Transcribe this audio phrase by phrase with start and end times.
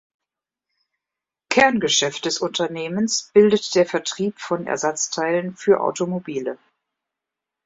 [1.51, 6.57] Kerngeschäft des Unternehmens bildet der Vertrieb von Ersatzteilen für Automobile.